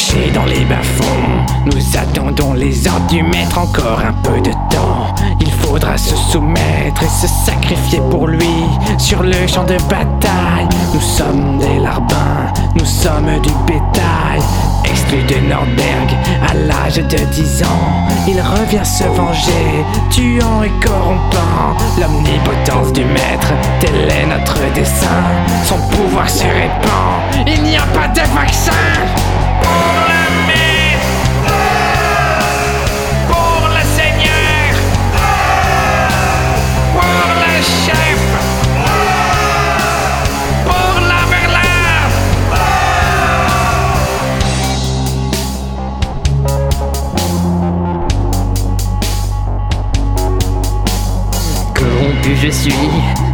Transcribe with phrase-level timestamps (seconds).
[0.00, 1.66] cachés dans les bas-fonds.
[1.66, 5.14] Nous attendons les ordres du maître encore un peu de temps.
[5.40, 8.64] Il faudra se soumettre et se sacrifier pour lui
[8.98, 10.68] sur le champ de bataille.
[10.94, 14.40] Nous sommes des larbins, nous sommes du bétail.
[14.84, 16.10] Exclu de Nordberg
[16.48, 23.52] à l'âge de 10 ans, il revient se venger, tuant et corrompant l'omnipotence du maître.
[23.80, 25.22] Tel est notre dessein,
[25.64, 27.46] son pouvoir se répand.
[27.46, 28.72] Il n'y a pas de vaccin.
[52.36, 52.72] Je suis,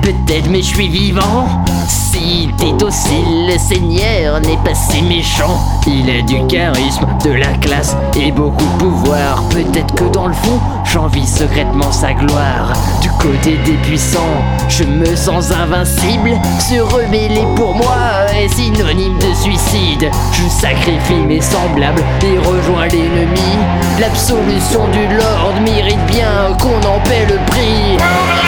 [0.02, 1.64] peut-être mais je suis vivant.
[1.88, 5.60] Si t'es docile, le Seigneur n'est pas si méchant.
[5.86, 9.42] Il a du charisme, de la classe et beaucoup de pouvoir.
[9.50, 12.72] Peut-être que dans le fond, j'envie secrètement sa gloire.
[13.02, 16.32] Du côté des puissants, je me sens invincible.
[16.58, 20.10] Se rebeller pour moi est synonyme de suicide.
[20.32, 23.58] Je sacrifie mes semblables et rejoins l'ennemi.
[24.00, 28.45] L'absolution du Lord mérite bien qu'on en paie le prix.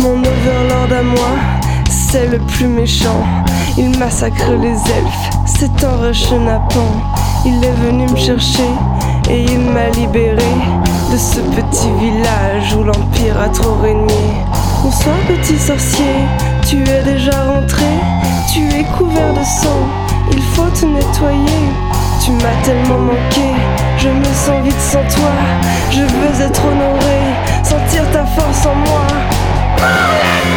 [0.00, 1.30] Mon overlord à moi,
[1.88, 3.24] c'est le plus méchant.
[3.78, 6.86] Il massacre les elfes, c'est un rechenapan.
[7.46, 8.68] Il est venu me chercher
[9.30, 10.52] et il m'a libéré
[11.10, 14.14] de ce petit village où l'Empire a trop régné.
[14.82, 16.14] Bonsoir petit sorcier,
[16.68, 17.86] tu es déjà rentré,
[18.52, 19.80] tu es couvert de sang,
[20.30, 21.62] il faut te nettoyer.
[22.22, 23.54] Tu m'as tellement manqué,
[23.98, 25.30] je me sens vide sans toi,
[25.90, 27.18] je veux être honoré,
[27.62, 29.25] sentir ta force en moi.
[29.78, 30.55] Bullet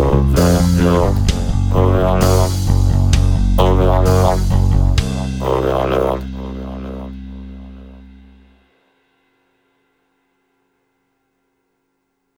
[0.00, 0.47] Oh,